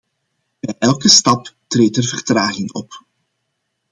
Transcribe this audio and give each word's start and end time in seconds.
Bij 0.59 0.75
elke 0.79 1.09
stap 1.09 1.53
treedt 1.67 1.97
er 1.97 2.03
vertraging 2.03 2.73
op. 2.73 3.03